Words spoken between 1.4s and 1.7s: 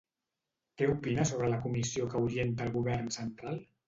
la